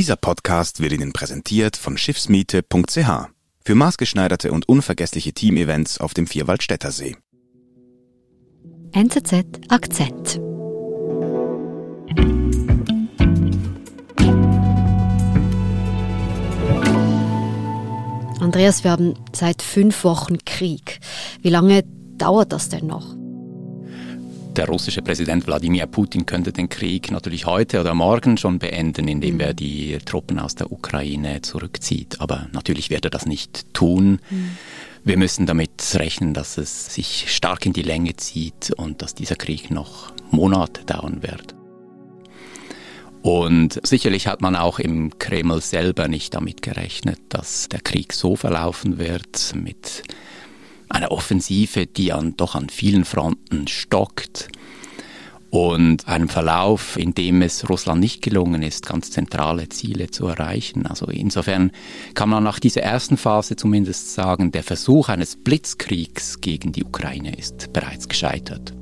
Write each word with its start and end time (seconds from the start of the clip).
Dieser 0.00 0.16
Podcast 0.16 0.80
wird 0.80 0.92
Ihnen 0.94 1.12
präsentiert 1.12 1.76
von 1.76 1.98
Schiffsmiete.ch 1.98 3.28
für 3.62 3.74
maßgeschneiderte 3.74 4.50
und 4.50 4.66
unvergessliche 4.66 5.34
Teamevents 5.34 5.98
auf 5.98 6.14
dem 6.14 6.26
Vierwaldstätter 6.26 6.90
See. 6.90 7.18
NZZ 8.92 9.60
Akzent. 9.68 10.40
Andreas, 18.40 18.82
wir 18.84 18.92
haben 18.92 19.22
seit 19.34 19.60
fünf 19.60 20.04
Wochen 20.04 20.38
Krieg. 20.46 21.00
Wie 21.42 21.50
lange 21.50 21.84
dauert 22.16 22.52
das 22.52 22.70
denn 22.70 22.86
noch? 22.86 23.19
Der 24.56 24.66
russische 24.66 25.00
Präsident 25.00 25.46
Wladimir 25.46 25.86
Putin 25.86 26.26
könnte 26.26 26.52
den 26.52 26.68
Krieg 26.68 27.12
natürlich 27.12 27.46
heute 27.46 27.80
oder 27.80 27.94
morgen 27.94 28.36
schon 28.36 28.58
beenden, 28.58 29.06
indem 29.06 29.34
mhm. 29.36 29.40
er 29.40 29.54
die 29.54 29.98
Truppen 30.04 30.40
aus 30.40 30.56
der 30.56 30.72
Ukraine 30.72 31.40
zurückzieht. 31.42 32.20
Aber 32.20 32.48
natürlich 32.52 32.90
wird 32.90 33.04
er 33.04 33.10
das 33.10 33.26
nicht 33.26 33.72
tun. 33.72 34.18
Mhm. 34.28 34.56
Wir 35.04 35.16
müssen 35.16 35.46
damit 35.46 35.70
rechnen, 35.94 36.34
dass 36.34 36.58
es 36.58 36.92
sich 36.94 37.32
stark 37.34 37.64
in 37.64 37.72
die 37.72 37.82
Länge 37.82 38.16
zieht 38.16 38.72
und 38.76 39.02
dass 39.02 39.14
dieser 39.14 39.36
Krieg 39.36 39.70
noch 39.70 40.12
Monate 40.30 40.84
dauern 40.84 41.22
wird. 41.22 41.54
Und 43.22 43.80
sicherlich 43.86 44.26
hat 44.26 44.40
man 44.40 44.56
auch 44.56 44.78
im 44.78 45.18
Kreml 45.18 45.60
selber 45.60 46.08
nicht 46.08 46.34
damit 46.34 46.62
gerechnet, 46.62 47.20
dass 47.28 47.68
der 47.68 47.80
Krieg 47.80 48.12
so 48.12 48.34
verlaufen 48.34 48.98
wird 48.98 49.52
mit 49.54 50.02
einer 50.90 51.10
Offensive, 51.10 51.86
die 51.86 52.12
an, 52.12 52.36
doch 52.36 52.54
an 52.54 52.68
vielen 52.68 53.04
Fronten 53.04 53.66
stockt 53.68 54.48
und 55.50 56.06
einem 56.06 56.28
Verlauf, 56.28 56.96
in 56.96 57.12
dem 57.12 57.42
es 57.42 57.68
Russland 57.68 58.00
nicht 58.00 58.22
gelungen 58.22 58.62
ist, 58.62 58.86
ganz 58.86 59.10
zentrale 59.10 59.68
Ziele 59.68 60.10
zu 60.10 60.26
erreichen. 60.26 60.86
Also 60.86 61.06
insofern 61.06 61.72
kann 62.14 62.28
man 62.28 62.44
nach 62.44 62.60
dieser 62.60 62.82
ersten 62.82 63.16
Phase 63.16 63.56
zumindest 63.56 64.14
sagen, 64.14 64.52
der 64.52 64.62
Versuch 64.62 65.08
eines 65.08 65.36
Blitzkriegs 65.36 66.40
gegen 66.40 66.72
die 66.72 66.84
Ukraine 66.84 67.36
ist 67.36 67.72
bereits 67.72 68.08
gescheitert. 68.08 68.74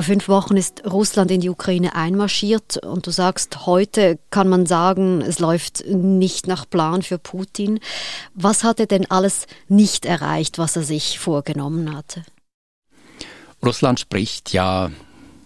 Vor 0.00 0.04
fünf 0.06 0.28
Wochen 0.28 0.56
ist 0.56 0.82
Russland 0.90 1.30
in 1.30 1.42
die 1.42 1.50
Ukraine 1.50 1.94
einmarschiert 1.94 2.78
und 2.78 3.06
du 3.06 3.10
sagst, 3.10 3.66
heute 3.66 4.18
kann 4.30 4.48
man 4.48 4.64
sagen, 4.64 5.20
es 5.20 5.40
läuft 5.40 5.84
nicht 5.86 6.46
nach 6.46 6.64
Plan 6.70 7.02
für 7.02 7.18
Putin. 7.18 7.80
Was 8.32 8.64
hat 8.64 8.80
er 8.80 8.86
denn 8.86 9.10
alles 9.10 9.46
nicht 9.68 10.06
erreicht, 10.06 10.56
was 10.56 10.74
er 10.74 10.84
sich 10.84 11.18
vorgenommen 11.18 11.94
hatte? 11.94 12.24
Russland 13.62 14.00
spricht 14.00 14.54
ja 14.54 14.90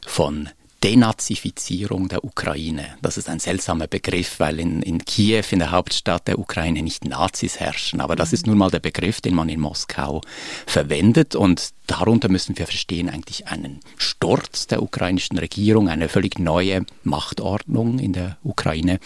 von 0.07 0.49
Denazifizierung 0.85 2.09
der 2.09 2.25
Ukraine. 2.25 2.97
Das 3.01 3.17
ist 3.17 3.31
ein 3.31 3.39
seltsamer 3.39 3.87
Begriff, 3.87 4.39
weil 4.39 4.61
in, 4.61 4.83
in 4.83 5.03
Kiew, 5.03 5.45
in 5.51 5.61
der 5.61 5.71
Hauptstadt 5.71 6.29
der 6.29 6.39
Ukraine, 6.39 6.83
nicht 6.83 7.07
Nazis 7.07 7.59
herrschen. 7.59 8.03
Aber 8.03 8.17
das 8.17 8.35
ist 8.35 8.47
nun 8.47 8.59
mal 8.59 8.71
der 8.71 8.81
Begriff, 8.81 9.23
den 9.23 9.35
man 9.35 9.49
in 9.49 9.61
Moskau 9.61 10.21
verwendet. 10.67 11.37
Und 11.37 11.71
darunter 11.87 12.29
müssen 12.29 12.59
wir 12.59 12.67
verstehen 12.67 13.09
eigentlich 13.09 13.49
einen 13.49 13.81
Sturz 13.97 14.67
der 14.67 14.83
ukrainischen 14.83 15.39
Regierung, 15.39 15.89
eine 15.89 16.11
völlig 16.11 16.39
neue 16.39 16.85
Machtordnung 17.03 17.99
in 17.99 18.13
der 18.13 18.37
Ukraine. 18.45 19.01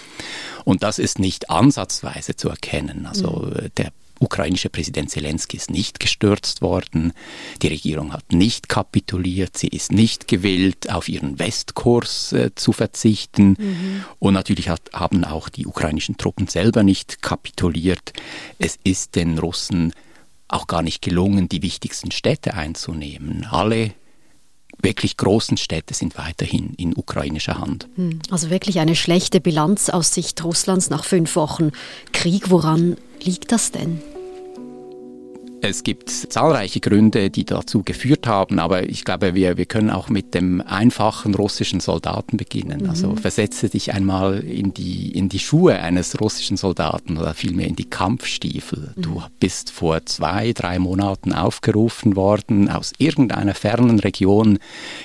Und 0.64 0.82
das 0.82 0.98
ist 0.98 1.20
nicht 1.20 1.48
ansatzweise 1.48 2.34
zu 2.34 2.48
erkennen. 2.48 3.06
Also 3.06 3.52
mhm. 3.54 3.68
der 3.76 3.92
ukrainische 4.20 4.68
Präsident 4.68 5.10
Zelensky 5.10 5.56
ist 5.56 5.70
nicht 5.70 6.00
gestürzt 6.00 6.62
worden. 6.62 7.12
Die 7.62 7.68
Regierung 7.68 8.12
hat 8.12 8.32
nicht 8.32 8.68
kapituliert. 8.68 9.56
Sie 9.56 9.68
ist 9.68 9.92
nicht 9.92 10.28
gewillt, 10.28 10.90
auf 10.90 11.08
ihren 11.08 11.38
Westkurs 11.38 12.32
äh, 12.32 12.54
zu 12.54 12.72
verzichten. 12.72 13.56
Mhm. 13.58 14.04
Und 14.18 14.34
natürlich 14.34 14.68
hat, 14.68 14.82
haben 14.92 15.24
auch 15.24 15.48
die 15.48 15.66
ukrainischen 15.66 16.16
Truppen 16.16 16.46
selber 16.48 16.82
nicht 16.82 17.22
kapituliert. 17.22 18.12
Es 18.58 18.78
ist 18.84 19.16
den 19.16 19.38
Russen 19.38 19.92
auch 20.48 20.66
gar 20.66 20.82
nicht 20.82 21.02
gelungen, 21.02 21.48
die 21.48 21.62
wichtigsten 21.62 22.10
Städte 22.10 22.54
einzunehmen. 22.54 23.46
Alle 23.50 23.92
wirklich 24.82 25.16
großen 25.16 25.56
Städte 25.56 25.94
sind 25.94 26.16
weiterhin 26.18 26.74
in 26.76 26.96
ukrainischer 26.96 27.58
Hand. 27.58 27.88
Hm. 27.96 28.20
Also 28.30 28.50
wirklich 28.50 28.78
eine 28.78 28.96
schlechte 28.96 29.40
Bilanz 29.40 29.88
aus 29.88 30.14
Sicht 30.14 30.42
Russlands 30.44 30.90
nach 30.90 31.04
fünf 31.04 31.36
Wochen 31.36 31.72
Krieg. 32.12 32.50
Woran 32.50 32.96
liegt 33.22 33.52
das 33.52 33.72
denn? 33.72 34.00
Es 35.60 35.82
gibt 35.82 36.08
zahlreiche 36.08 36.78
Gründe, 36.78 37.30
die 37.30 37.44
dazu 37.44 37.82
geführt 37.82 38.26
haben, 38.26 38.60
aber 38.60 38.88
ich 38.88 39.04
glaube, 39.04 39.34
wir, 39.34 39.56
wir 39.56 39.66
können 39.66 39.90
auch 39.90 40.08
mit 40.08 40.34
dem 40.34 40.60
einfachen 40.60 41.34
russischen 41.34 41.80
Soldaten 41.80 42.36
beginnen. 42.36 42.82
Mhm. 42.84 42.90
Also 42.90 43.16
versetze 43.16 43.68
dich 43.68 43.92
einmal 43.92 44.38
in 44.38 44.72
die, 44.72 45.10
in 45.10 45.28
die 45.28 45.40
Schuhe 45.40 45.80
eines 45.80 46.20
russischen 46.20 46.56
Soldaten 46.56 47.18
oder 47.18 47.34
vielmehr 47.34 47.66
in 47.66 47.74
die 47.74 47.90
Kampfstiefel. 47.90 48.94
Mhm. 48.96 49.02
Du 49.02 49.22
bist 49.40 49.70
vor 49.70 50.06
zwei, 50.06 50.52
drei 50.52 50.78
Monaten 50.78 51.32
aufgerufen 51.32 52.14
worden, 52.14 52.68
aus 52.68 52.92
irgendeiner 52.98 53.54
fernen 53.54 53.98
Region 53.98 54.58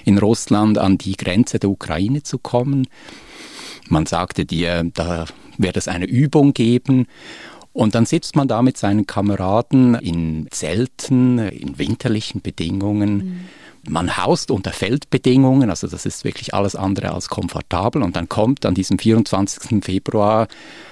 in 0.06 0.20
Russland 0.20 0.78
an 0.78 1.00
die 1.00 1.18
Grenze 1.18 1.58
der 1.58 1.72
Ukraine 1.72 2.22
zu 2.22 2.38
kommen. 2.38 2.88
Man 3.90 4.06
sagte 4.06 4.46
dir, 4.46 4.90
da 4.94 5.25
wird 5.58 5.78
es 5.78 5.88
eine 5.88 6.06
Übung 6.06 6.53
geben 6.53 7.08
und 7.73 7.95
dann 7.95 8.06
sitzt 8.06 8.35
man 8.35 8.47
da 8.47 8.61
mit 8.61 8.78
seinen 8.78 9.07
Kameraden 9.07 9.95
in 9.95 10.47
Zelten, 10.51 11.39
in 11.39 11.79
winterlichen 11.79 12.41
Bedingungen. 12.41 13.16
Mhm. 13.17 13.39
Man 13.85 14.16
haust 14.16 14.50
unter 14.51 14.72
Feldbedingungen, 14.72 15.69
also 15.69 15.88
das 15.88 16.06
ist 16.06 16.23
wirklich 16.23 16.53
alles 16.53 16.75
andere 16.75 17.11
als 17.11 17.28
komfortabel. 17.28 18.01
Und 18.01 18.16
dann 18.16 18.29
kommt 18.29 18.66
an 18.66 18.75
diesem 18.75 18.97
24. 18.97 19.84
Februar 19.84 20.47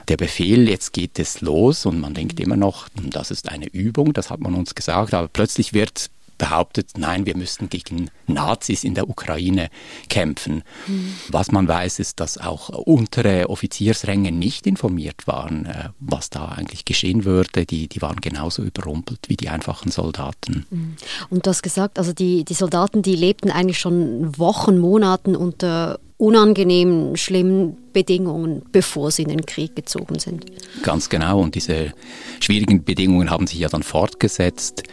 der 0.09 0.18
Befehl, 0.18 0.68
jetzt 0.68 0.92
geht 0.92 1.18
es 1.19 1.40
los. 1.40 1.86
Und 1.86 2.02
man 2.02 2.16
denkt 2.16 2.40
immer 2.40 2.58
noch, 2.58 2.90
das 2.96 3.31
ist 3.31 3.48
eine 3.48 3.68
Übung, 3.68 4.12
das 4.12 4.30
hat 4.30 4.42
man 4.42 4.56
uns 4.56 4.75
gesagt. 4.75 5.13
Aber 5.13 5.30
plötzlich 5.30 5.74
wird 5.74 6.09
behauptet, 6.41 6.97
nein, 6.97 7.28
wir 7.28 7.38
müssten 7.38 7.69
gegen 7.69 8.09
Nazis 8.25 8.84
in 8.84 8.96
der 8.96 9.07
Ukraine 9.07 9.69
kämpfen. 10.09 10.63
Mhm. 10.88 11.13
Was 11.29 11.52
man 11.52 11.68
weiß, 11.68 12.00
ist, 12.00 12.19
dass 12.19 12.40
auch 12.40 12.69
untere 12.69 13.47
Offiziersränge 13.47 14.31
nicht 14.31 14.66
informiert 14.66 15.28
waren, 15.28 15.68
äh, 15.68 15.90
was 16.00 16.31
da 16.31 16.46
eigentlich 16.46 16.84
geschehen 16.84 17.25
würde. 17.25 17.68
Die, 17.68 17.88
die 17.88 18.01
waren 18.01 18.22
genauso 18.22 18.63
überrumpelt 18.63 19.19
wie 19.28 19.38
die 19.38 19.50
einfachen 19.50 19.91
Soldaten. 19.91 20.66
Mhm. 20.72 20.96
Und 21.30 21.46
du 21.46 21.51
hast 21.51 21.62
gesagt, 21.62 22.00
also 22.00 22.12
die, 22.12 22.44
die 22.44 22.56
Soldaten, 22.56 23.03
die 23.03 23.16
lebten 23.16 23.51
eigentlich 23.51 23.78
schon 23.78 24.35
Wochen, 24.40 24.80
Monaten 24.80 25.35
unter 25.35 26.00
unangenehmen, 26.18 27.18
schlimmen 27.18 27.78
Bedingungen, 27.94 28.63
bevor 28.72 29.12
sie 29.12 29.24
in 29.24 29.30
den 29.30 29.46
Krieg 29.46 29.75
gezogen 29.75 30.18
sind. 30.18 30.46
Ganz 30.81 31.09
genau. 31.09 31.40
Und 31.40 31.53
diese 31.53 31.94
schwierigen 32.40 32.84
Bedingungen 32.84 33.30
haben 33.30 33.47
sich 33.47 33.59
ja 33.59 33.69
dann 33.69 33.84
fortgesetzt. 33.84 34.84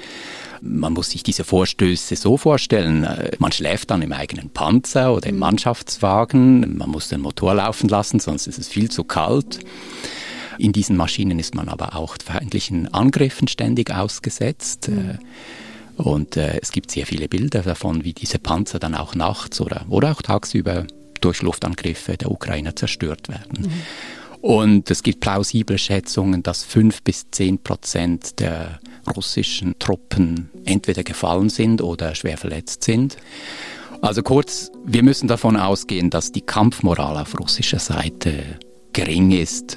Man 0.60 0.92
muss 0.92 1.10
sich 1.10 1.22
diese 1.22 1.44
Vorstöße 1.44 2.16
so 2.16 2.36
vorstellen, 2.36 3.04
äh, 3.04 3.32
man 3.38 3.52
schläft 3.52 3.90
dann 3.90 4.02
im 4.02 4.12
eigenen 4.12 4.50
Panzer 4.50 5.14
oder 5.14 5.28
im 5.28 5.36
mhm. 5.36 5.40
Mannschaftswagen, 5.40 6.76
man 6.78 6.90
muss 6.90 7.08
den 7.08 7.20
Motor 7.20 7.54
laufen 7.54 7.88
lassen, 7.88 8.20
sonst 8.20 8.46
ist 8.46 8.58
es 8.58 8.68
viel 8.68 8.90
zu 8.90 9.04
kalt. 9.04 9.60
In 10.58 10.72
diesen 10.72 10.96
Maschinen 10.96 11.38
ist 11.38 11.54
man 11.54 11.68
aber 11.68 11.94
auch 11.94 12.16
feindlichen 12.22 12.92
Angriffen 12.92 13.46
ständig 13.46 13.92
ausgesetzt. 13.92 14.88
Mhm. 14.88 15.10
Äh, 15.10 15.18
und 16.02 16.36
äh, 16.36 16.58
es 16.62 16.70
gibt 16.70 16.90
sehr 16.90 17.06
viele 17.06 17.28
Bilder 17.28 17.62
davon, 17.62 18.04
wie 18.04 18.12
diese 18.12 18.38
Panzer 18.38 18.78
dann 18.78 18.94
auch 18.94 19.14
nachts 19.14 19.60
oder, 19.60 19.84
oder 19.88 20.12
auch 20.12 20.22
tagsüber 20.22 20.86
durch 21.20 21.42
Luftangriffe 21.42 22.16
der 22.16 22.30
Ukrainer 22.30 22.76
zerstört 22.76 23.28
werden. 23.28 23.64
Mhm. 23.64 23.72
Und 24.40 24.90
es 24.90 25.02
gibt 25.02 25.20
plausible 25.20 25.78
Schätzungen, 25.78 26.42
dass 26.44 26.62
fünf 26.62 27.02
bis 27.02 27.26
zehn 27.30 27.58
Prozent 27.58 28.38
der 28.38 28.78
russischen 29.08 29.78
Truppen 29.78 30.50
entweder 30.64 31.02
gefallen 31.02 31.48
sind 31.48 31.82
oder 31.82 32.14
schwer 32.14 32.38
verletzt 32.38 32.84
sind. 32.84 33.16
Also 34.00 34.22
kurz, 34.22 34.70
wir 34.84 35.02
müssen 35.02 35.26
davon 35.28 35.56
ausgehen, 35.56 36.10
dass 36.10 36.30
die 36.30 36.40
Kampfmoral 36.40 37.16
auf 37.16 37.38
russischer 37.38 37.80
Seite 37.80 38.58
gering 38.92 39.32
ist 39.32 39.76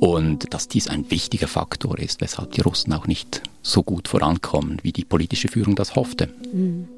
und 0.00 0.52
dass 0.54 0.68
dies 0.68 0.88
ein 0.88 1.10
wichtiger 1.10 1.48
Faktor 1.48 1.98
ist, 1.98 2.20
weshalb 2.20 2.52
die 2.52 2.60
Russen 2.60 2.92
auch 2.92 3.06
nicht 3.06 3.42
so 3.62 3.82
gut 3.82 4.08
vorankommen, 4.08 4.78
wie 4.82 4.92
die 4.92 5.04
politische 5.04 5.48
Führung 5.48 5.74
das 5.74 5.96
hoffte. 5.96 6.28
Mhm. 6.52 6.88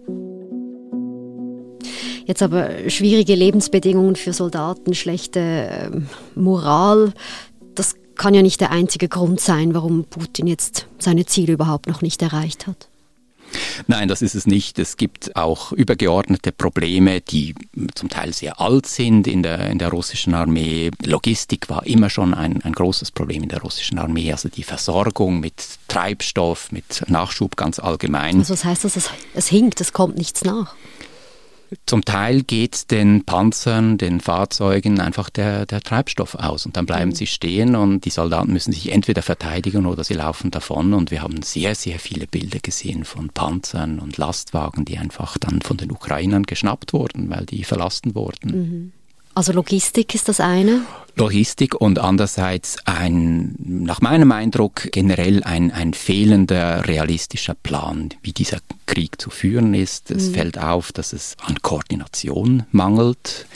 Jetzt 2.26 2.42
aber 2.42 2.88
schwierige 2.88 3.34
Lebensbedingungen 3.34 4.14
für 4.14 4.32
Soldaten, 4.32 4.94
schlechte 4.94 5.40
ähm, 5.40 6.06
Moral, 6.36 7.12
das 7.74 7.96
kann 8.20 8.34
ja 8.34 8.42
nicht 8.42 8.60
der 8.60 8.70
einzige 8.70 9.08
Grund 9.08 9.40
sein, 9.40 9.72
warum 9.72 10.04
Putin 10.04 10.46
jetzt 10.46 10.86
seine 10.98 11.24
Ziele 11.24 11.54
überhaupt 11.54 11.86
noch 11.86 12.02
nicht 12.02 12.20
erreicht 12.20 12.66
hat. 12.66 12.86
Nein, 13.86 14.08
das 14.08 14.20
ist 14.20 14.34
es 14.34 14.46
nicht. 14.46 14.78
Es 14.78 14.98
gibt 14.98 15.36
auch 15.36 15.72
übergeordnete 15.72 16.52
Probleme, 16.52 17.22
die 17.22 17.54
zum 17.94 18.10
Teil 18.10 18.34
sehr 18.34 18.60
alt 18.60 18.84
sind 18.84 19.26
in 19.26 19.42
der, 19.42 19.70
in 19.70 19.78
der 19.78 19.88
russischen 19.88 20.34
Armee. 20.34 20.90
Logistik 21.02 21.70
war 21.70 21.86
immer 21.86 22.10
schon 22.10 22.34
ein, 22.34 22.60
ein 22.60 22.74
großes 22.74 23.10
Problem 23.10 23.42
in 23.42 23.48
der 23.48 23.62
russischen 23.62 23.98
Armee, 23.98 24.30
also 24.30 24.50
die 24.50 24.64
Versorgung 24.64 25.40
mit 25.40 25.54
Treibstoff, 25.88 26.72
mit 26.72 27.02
Nachschub 27.08 27.56
ganz 27.56 27.78
allgemein. 27.78 28.36
Also 28.40 28.52
was 28.52 28.66
heißt 28.66 28.84
das? 28.84 28.96
Es, 28.96 29.10
es 29.32 29.48
hinkt, 29.48 29.80
es 29.80 29.94
kommt 29.94 30.18
nichts 30.18 30.44
nach. 30.44 30.74
Zum 31.86 32.04
Teil 32.04 32.42
geht 32.42 32.90
den 32.90 33.24
Panzern, 33.24 33.96
den 33.96 34.20
Fahrzeugen 34.20 35.00
einfach 35.00 35.30
der, 35.30 35.66
der 35.66 35.80
Treibstoff 35.80 36.34
aus 36.34 36.66
und 36.66 36.76
dann 36.76 36.86
bleiben 36.86 37.10
mhm. 37.10 37.14
sie 37.14 37.26
stehen 37.26 37.76
und 37.76 38.04
die 38.04 38.10
Soldaten 38.10 38.52
müssen 38.52 38.72
sich 38.72 38.90
entweder 38.92 39.22
verteidigen 39.22 39.86
oder 39.86 40.02
sie 40.02 40.14
laufen 40.14 40.50
davon 40.50 40.94
und 40.94 41.10
wir 41.10 41.22
haben 41.22 41.42
sehr, 41.42 41.74
sehr 41.74 41.98
viele 41.98 42.26
Bilder 42.26 42.58
gesehen 42.58 43.04
von 43.04 43.28
Panzern 43.28 44.00
und 44.00 44.16
Lastwagen, 44.16 44.84
die 44.84 44.98
einfach 44.98 45.38
dann 45.38 45.62
von 45.62 45.76
den 45.76 45.92
Ukrainern 45.92 46.42
geschnappt 46.42 46.92
wurden, 46.92 47.30
weil 47.30 47.46
die 47.46 47.64
verlassen 47.64 48.14
wurden. 48.14 48.50
Mhm. 48.50 48.92
Also 49.34 49.52
Logistik 49.52 50.14
ist 50.14 50.28
das 50.28 50.40
eine? 50.40 50.82
Logistik 51.20 51.74
und 51.74 51.98
andererseits 51.98 52.78
ein, 52.86 53.54
nach 53.58 54.00
meinem 54.00 54.32
Eindruck, 54.32 54.88
generell 54.90 55.44
ein, 55.44 55.70
ein 55.70 55.92
fehlender 55.92 56.88
realistischer 56.88 57.54
Plan, 57.54 58.08
wie 58.22 58.32
dieser 58.32 58.58
Krieg 58.86 59.20
zu 59.20 59.28
führen 59.28 59.74
ist. 59.74 60.10
Es 60.10 60.28
mhm. 60.30 60.34
fällt 60.34 60.58
auf, 60.58 60.92
dass 60.92 61.12
es 61.12 61.36
an 61.44 61.60
Koordination 61.60 62.64
mangelt 62.72 63.46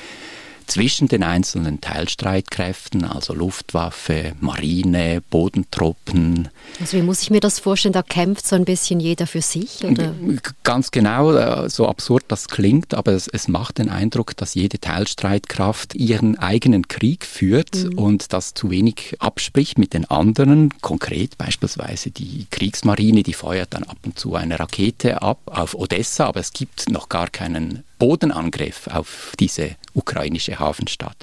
zwischen 0.67 1.09
den 1.09 1.23
einzelnen 1.23 1.81
Teilstreitkräften, 1.81 3.05
also 3.05 3.35
Luftwaffe, 3.35 4.33
Marine, 4.41 5.23
Bodentruppen. 5.31 6.49
Also 6.81 6.97
wie 6.97 7.03
muss 7.03 7.23
ich 7.23 7.31
mir 7.31 7.41
das 7.41 7.59
vorstellen? 7.59 7.93
Da 7.93 8.03
kämpft 8.03 8.47
so 8.47 8.57
ein 8.57 8.65
bisschen 8.65 9.01
jeder 9.01 9.27
für 9.27 9.43
sich? 9.43 9.85
Oder? 9.85 10.15
Ganz 10.63 10.91
genau, 10.91 11.33
äh, 11.33 11.69
so 11.69 11.89
absurd 11.89 12.25
das 12.29 12.49
klingt, 12.49 12.95
aber 12.95 13.13
es, 13.13 13.29
es 13.29 13.49
macht 13.49 13.79
den 13.79 13.89
Eindruck, 13.89 14.37
dass 14.37 14.55
jede 14.55 14.79
Teilstreitkraft 14.81 15.95
ihren 15.95 16.39
eigenen 16.39 16.89
Krieg 16.89 17.25
führt 17.25 17.75
mhm. 17.75 17.99
und 17.99 18.33
das 18.33 18.55
zu 18.55 18.71
wenig 18.71 19.17
abspricht 19.19 19.79
mit 19.79 19.95
den 19.95 20.05
anderen. 20.11 20.71
Konkret 20.81 21.39
beispielsweise 21.39 22.11
die 22.11 22.47
Kriegsmarine, 22.51 23.23
die 23.23 23.35
feuert 23.35 23.75
dann 23.75 23.85
ab 23.85 23.99
und 24.05 24.19
zu 24.19 24.35
eine 24.35 24.59
Rakete 24.59 25.23
ab 25.23 25.39
auf 25.47 25.75
Odessa, 25.75 26.27
aber 26.27 26.41
es 26.41 26.53
gibt 26.53 26.89
noch 26.91 27.09
gar 27.09 27.29
keinen 27.29 27.85
Bodenangriff 27.99 28.89
auf 28.89 29.33
diese 29.39 29.77
ukrainische 29.95 30.59
Hafenstadt. 30.59 31.17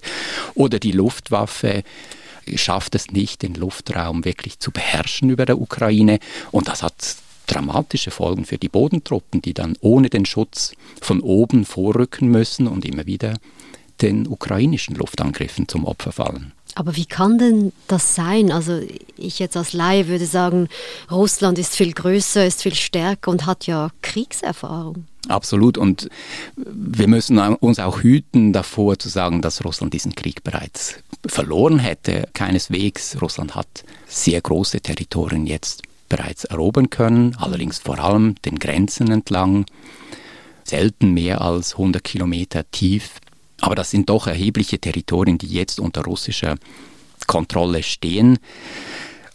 Oder 0.55 0.79
die 0.79 0.91
Luftwaffe 0.91 1.83
schafft 2.55 2.95
es 2.95 3.11
nicht, 3.11 3.41
den 3.41 3.53
Luftraum 3.53 4.25
wirklich 4.25 4.59
zu 4.59 4.71
beherrschen 4.71 5.29
über 5.29 5.45
der 5.45 5.59
Ukraine. 5.59 6.19
Und 6.51 6.67
das 6.67 6.83
hat 6.83 7.17
dramatische 7.47 8.11
Folgen 8.11 8.45
für 8.45 8.57
die 8.57 8.69
Bodentruppen, 8.69 9.41
die 9.41 9.53
dann 9.53 9.75
ohne 9.81 10.09
den 10.09 10.25
Schutz 10.25 10.73
von 11.01 11.19
oben 11.19 11.65
vorrücken 11.65 12.29
müssen 12.29 12.67
und 12.67 12.85
immer 12.85 13.05
wieder 13.05 13.37
den 14.01 14.27
ukrainischen 14.27 14.95
Luftangriffen 14.95 15.67
zum 15.67 15.85
Opfer 15.85 16.11
fallen. 16.11 16.53
Aber 16.75 16.95
wie 16.95 17.05
kann 17.05 17.37
denn 17.37 17.73
das 17.87 18.15
sein? 18.15 18.51
Also 18.51 18.81
ich 19.17 19.39
jetzt 19.39 19.57
als 19.57 19.73
Laie 19.73 20.07
würde 20.07 20.25
sagen, 20.25 20.69
Russland 21.09 21.59
ist 21.59 21.75
viel 21.75 21.91
größer, 21.93 22.45
ist 22.45 22.61
viel 22.61 22.75
stärker 22.75 23.31
und 23.31 23.45
hat 23.45 23.67
ja 23.67 23.89
Kriegserfahrung. 24.01 25.05
Absolut. 25.27 25.77
Und 25.77 26.09
wir 26.55 27.07
müssen 27.07 27.37
uns 27.37 27.79
auch 27.79 28.01
hüten 28.01 28.53
davor 28.53 28.97
zu 28.97 29.09
sagen, 29.09 29.41
dass 29.41 29.63
Russland 29.63 29.93
diesen 29.93 30.15
Krieg 30.15 30.43
bereits 30.43 30.95
verloren 31.25 31.79
hätte. 31.79 32.29
Keineswegs. 32.33 33.21
Russland 33.21 33.55
hat 33.55 33.83
sehr 34.07 34.41
große 34.41 34.81
Territorien 34.81 35.45
jetzt 35.45 35.83
bereits 36.09 36.43
erobern 36.43 36.89
können, 36.89 37.35
allerdings 37.37 37.79
vor 37.79 37.99
allem 37.99 38.35
den 38.43 38.59
Grenzen 38.59 39.11
entlang, 39.11 39.65
selten 40.65 41.13
mehr 41.13 41.41
als 41.41 41.73
100 41.73 42.03
Kilometer 42.03 42.69
tief. 42.71 43.19
Aber 43.61 43.75
das 43.75 43.91
sind 43.91 44.09
doch 44.09 44.27
erhebliche 44.27 44.79
Territorien, 44.79 45.37
die 45.37 45.47
jetzt 45.47 45.79
unter 45.79 46.03
russischer 46.03 46.57
Kontrolle 47.27 47.83
stehen. 47.83 48.39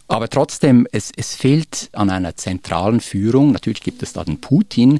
Aber 0.07 0.29
trotzdem, 0.29 0.87
es, 0.91 1.11
es 1.15 1.35
fehlt 1.35 1.89
an 1.93 2.09
einer 2.09 2.35
zentralen 2.35 3.01
Führung. 3.01 3.51
Natürlich 3.51 3.81
gibt 3.81 4.03
es 4.03 4.13
da 4.13 4.23
den 4.23 4.39
Putin, 4.39 4.99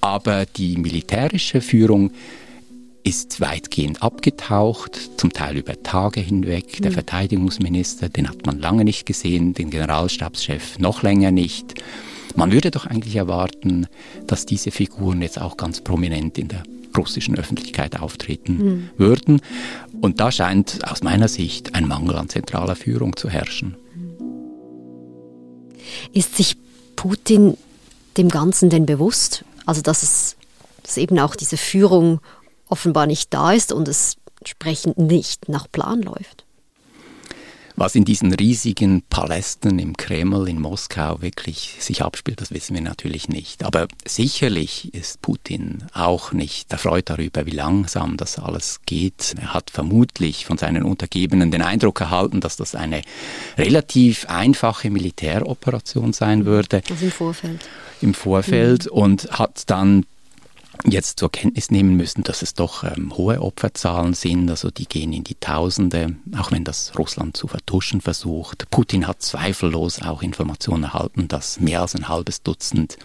aber 0.00 0.46
die 0.46 0.76
militärische 0.76 1.60
Führung 1.60 2.12
ist 3.02 3.40
weitgehend 3.40 4.02
abgetaucht, 4.02 5.18
zum 5.18 5.32
Teil 5.32 5.56
über 5.56 5.82
Tage 5.82 6.20
hinweg. 6.20 6.82
Der 6.82 6.90
mhm. 6.90 6.94
Verteidigungsminister, 6.94 8.08
den 8.08 8.28
hat 8.28 8.44
man 8.44 8.58
lange 8.58 8.84
nicht 8.84 9.06
gesehen, 9.06 9.54
den 9.54 9.70
Generalstabschef 9.70 10.78
noch 10.78 11.02
länger 11.02 11.30
nicht. 11.30 11.74
Man 12.36 12.52
würde 12.52 12.70
doch 12.70 12.86
eigentlich 12.86 13.16
erwarten, 13.16 13.86
dass 14.26 14.46
diese 14.46 14.70
Figuren 14.70 15.22
jetzt 15.22 15.40
auch 15.40 15.56
ganz 15.56 15.80
prominent 15.80 16.38
in 16.38 16.48
der 16.48 16.62
russischen 16.96 17.36
Öffentlichkeit 17.36 18.00
auftreten 18.00 18.56
mhm. 18.56 18.90
würden. 18.96 19.40
Und 20.00 20.20
da 20.20 20.30
scheint 20.32 20.88
aus 20.88 21.02
meiner 21.02 21.28
Sicht 21.28 21.74
ein 21.74 21.86
Mangel 21.86 22.16
an 22.16 22.28
zentraler 22.28 22.76
Führung 22.76 23.16
zu 23.16 23.28
herrschen. 23.28 23.76
Ist 26.12 26.36
sich 26.36 26.56
Putin 26.96 27.56
dem 28.16 28.28
Ganzen 28.28 28.70
denn 28.70 28.86
bewusst? 28.86 29.44
Also 29.66 29.82
dass 29.82 30.02
es 30.02 30.36
dass 30.82 30.96
eben 30.96 31.18
auch 31.18 31.36
diese 31.36 31.58
Führung 31.58 32.20
offenbar 32.68 33.06
nicht 33.06 33.34
da 33.34 33.52
ist 33.52 33.72
und 33.72 33.88
es 33.88 34.16
entsprechend 34.40 34.96
nicht 34.96 35.48
nach 35.48 35.70
Plan 35.70 36.00
läuft. 36.00 36.44
Was 37.78 37.94
in 37.94 38.04
diesen 38.04 38.34
riesigen 38.34 39.02
Palästen 39.08 39.78
im 39.78 39.96
Kreml 39.96 40.48
in 40.48 40.60
Moskau 40.60 41.22
wirklich 41.22 41.76
sich 41.78 42.02
abspielt, 42.02 42.40
das 42.40 42.50
wissen 42.50 42.74
wir 42.74 42.82
natürlich 42.82 43.28
nicht. 43.28 43.62
Aber 43.62 43.86
sicherlich 44.04 44.92
ist 44.94 45.22
Putin 45.22 45.84
auch 45.92 46.32
nicht 46.32 46.72
erfreut 46.72 47.08
darüber, 47.08 47.46
wie 47.46 47.52
langsam 47.52 48.16
das 48.16 48.40
alles 48.40 48.80
geht. 48.84 49.36
Er 49.40 49.54
hat 49.54 49.70
vermutlich 49.70 50.44
von 50.44 50.58
seinen 50.58 50.82
Untergebenen 50.82 51.52
den 51.52 51.62
Eindruck 51.62 52.00
erhalten, 52.00 52.40
dass 52.40 52.56
das 52.56 52.74
eine 52.74 53.02
relativ 53.56 54.26
einfache 54.28 54.90
Militäroperation 54.90 56.12
sein 56.12 56.46
würde. 56.46 56.82
Also 56.90 57.04
im 57.04 57.12
Vorfeld. 57.12 57.68
Im 58.00 58.12
Vorfeld 58.12 58.86
mhm. 58.86 58.90
und 58.90 59.30
hat 59.38 59.70
dann 59.70 60.04
jetzt 60.84 61.18
zur 61.18 61.30
Kenntnis 61.30 61.70
nehmen 61.70 61.96
müssen, 61.96 62.22
dass 62.22 62.42
es 62.42 62.54
doch 62.54 62.84
ähm, 62.84 63.16
hohe 63.16 63.40
Opferzahlen 63.40 64.14
sind, 64.14 64.48
also 64.48 64.70
die 64.70 64.86
gehen 64.86 65.12
in 65.12 65.24
die 65.24 65.34
Tausende, 65.34 66.16
auch 66.36 66.52
wenn 66.52 66.64
das 66.64 66.92
Russland 66.98 67.36
zu 67.36 67.48
vertuschen 67.48 68.00
versucht. 68.00 68.70
Putin 68.70 69.06
hat 69.06 69.22
zweifellos 69.22 70.02
auch 70.02 70.22
Informationen 70.22 70.84
erhalten, 70.84 71.28
dass 71.28 71.60
mehr 71.60 71.82
als 71.82 71.94
ein 71.94 72.08
halbes 72.08 72.42
Dutzend 72.42 72.98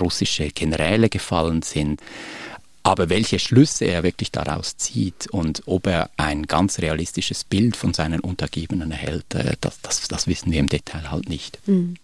russische 0.00 0.48
Generäle 0.48 1.08
gefallen 1.08 1.62
sind. 1.62 2.00
Aber 2.82 3.08
welche 3.08 3.38
Schlüsse 3.38 3.86
er 3.86 4.02
wirklich 4.02 4.30
daraus 4.30 4.76
zieht 4.76 5.26
und 5.28 5.62
ob 5.64 5.86
er 5.86 6.10
ein 6.18 6.42
ganz 6.42 6.80
realistisches 6.80 7.42
Bild 7.42 7.76
von 7.76 7.94
seinen 7.94 8.20
Untergebenen 8.20 8.90
erhält, 8.90 9.34
äh, 9.34 9.56
das, 9.60 9.80
das, 9.80 10.06
das 10.08 10.26
wissen 10.26 10.52
wir 10.52 10.60
im 10.60 10.68
Detail 10.68 11.10
halt 11.10 11.28
nicht. 11.28 11.58
Mhm. 11.66 11.94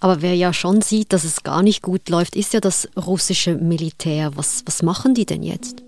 Aber 0.00 0.22
wer 0.22 0.34
ja 0.34 0.52
schon 0.52 0.82
sieht, 0.82 1.12
dass 1.12 1.24
es 1.24 1.42
gar 1.42 1.62
nicht 1.62 1.82
gut 1.82 2.08
läuft, 2.08 2.36
ist 2.36 2.54
ja 2.54 2.60
das 2.60 2.88
russische 2.96 3.54
Militär. 3.54 4.32
Was, 4.36 4.62
was 4.66 4.82
machen 4.82 5.14
die 5.14 5.26
denn 5.26 5.42
jetzt? 5.42 5.82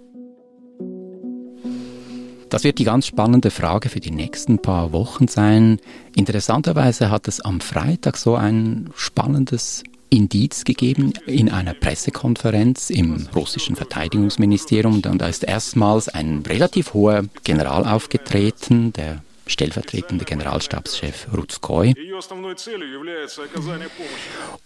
Das 2.51 2.65
wird 2.65 2.79
die 2.79 2.85
ganz 2.85 3.07
spannende 3.07 3.51
Frage 3.53 3.89
für 3.89 4.01
die 4.01 4.11
nächsten 4.11 4.59
paar 4.59 4.93
Wochen 4.93 5.29
sein. 5.29 5.79
Interessanterweise 6.17 7.09
hat 7.09 7.29
es 7.29 7.41
am 7.41 7.61
Freitag 7.61 8.17
so 8.17 8.35
ein 8.35 8.91
spannendes 8.97 9.85
Indiz 10.11 10.65
gegeben 10.65 11.13
in 11.27 11.49
einer 11.49 11.75
Pressekonferenz 11.75 12.91
im 12.91 13.29
russischen 13.35 13.77
Verteidigungsministerium. 13.77 15.01
Und 15.05 15.21
da 15.21 15.29
ist 15.29 15.45
erstmals 15.45 16.09
ein 16.09 16.43
relativ 16.47 16.93
hoher 16.93 17.23
General 17.45 17.87
aufgetreten, 17.87 18.93
der 18.93 19.23
stellvertretende 19.51 20.25
Generalstabschef 20.25 21.27
Ruzkoi. 21.37 21.95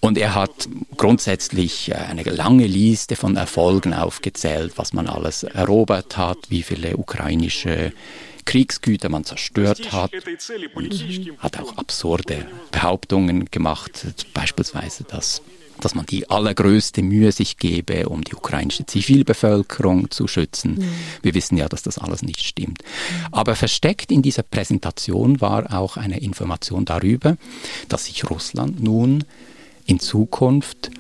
Und 0.01 0.19
er 0.19 0.35
hat 0.35 0.69
grundsätzlich 0.97 1.91
äh, 1.91 1.95
eine 1.95 2.23
lange 2.23 2.67
Liste 2.67 3.17
von 3.17 3.37
Erfolgen 3.37 3.95
aufgezählt, 3.95 4.75
was 4.77 4.93
man 4.93 5.07
alles 5.07 5.43
erobert 5.43 6.17
hat, 6.17 6.39
wie 6.49 6.63
viele 6.63 6.97
ukrainische 6.97 7.93
Kriegsgüter 8.45 9.09
man 9.09 9.25
zerstört 9.25 9.93
hat 9.93 10.13
und 10.75 10.93
hat 11.39 11.59
auch 11.59 11.77
absurde 11.79 12.47
Behauptungen 12.71 13.47
gemacht, 13.51 14.07
beispielsweise, 14.35 15.05
dass 15.05 15.41
dass 15.81 15.95
man 15.95 16.07
die 16.07 16.29
allergrößte 16.29 17.03
Mühe 17.03 17.33
sich 17.33 17.57
gebe, 17.57 18.09
um 18.09 18.23
die 18.23 18.35
ukrainische 18.35 18.87
Zivilbevölkerung 18.87 20.11
zu 20.11 20.29
schützen. 20.29 20.77
Mhm. 20.77 20.89
Wir 21.23 21.35
wissen 21.35 21.57
ja, 21.57 21.69
dass 21.69 21.83
das 21.83 21.99
alles 21.99 22.23
nicht 22.23 22.43
stimmt. 22.43 22.83
Mhm. 22.83 23.27
Aber 23.33 23.57
versteckt 23.57 24.11
in 24.11 24.23
dieser 24.23 24.43
Präsentation 24.43 25.41
war 25.41 25.75
auch 25.75 25.97
eine 25.97 26.21
Information 26.21 26.85
darüber, 26.85 27.37
dass 27.89 28.07
sich 28.07 28.29
Russland 28.31 28.83
nun 28.83 29.25
in 29.87 30.01
Zukunft 30.01 30.91